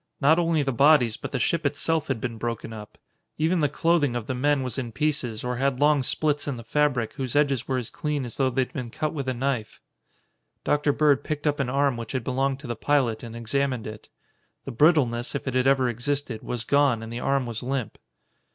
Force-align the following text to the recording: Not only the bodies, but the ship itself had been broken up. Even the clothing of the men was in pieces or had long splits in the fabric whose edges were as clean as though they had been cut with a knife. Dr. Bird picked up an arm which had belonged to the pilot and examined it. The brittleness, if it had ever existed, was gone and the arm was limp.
Not 0.19 0.39
only 0.39 0.63
the 0.63 0.71
bodies, 0.71 1.15
but 1.15 1.31
the 1.31 1.37
ship 1.37 1.63
itself 1.63 2.07
had 2.07 2.19
been 2.19 2.39
broken 2.39 2.73
up. 2.73 2.97
Even 3.37 3.59
the 3.59 3.69
clothing 3.69 4.15
of 4.15 4.25
the 4.25 4.33
men 4.33 4.63
was 4.63 4.79
in 4.79 4.91
pieces 4.91 5.43
or 5.43 5.57
had 5.57 5.79
long 5.79 6.01
splits 6.01 6.47
in 6.47 6.57
the 6.57 6.63
fabric 6.63 7.13
whose 7.13 7.35
edges 7.35 7.67
were 7.67 7.77
as 7.77 7.91
clean 7.91 8.25
as 8.25 8.33
though 8.33 8.49
they 8.49 8.63
had 8.63 8.73
been 8.73 8.89
cut 8.89 9.13
with 9.13 9.27
a 9.29 9.33
knife. 9.35 9.79
Dr. 10.63 10.91
Bird 10.91 11.23
picked 11.23 11.45
up 11.45 11.59
an 11.59 11.69
arm 11.69 11.97
which 11.97 12.13
had 12.13 12.23
belonged 12.23 12.59
to 12.61 12.65
the 12.67 12.75
pilot 12.75 13.21
and 13.21 13.35
examined 13.35 13.85
it. 13.85 14.09
The 14.65 14.71
brittleness, 14.71 15.35
if 15.35 15.47
it 15.47 15.53
had 15.53 15.67
ever 15.67 15.87
existed, 15.87 16.41
was 16.41 16.63
gone 16.63 17.03
and 17.03 17.13
the 17.13 17.19
arm 17.19 17.45
was 17.45 17.61
limp. 17.61 17.99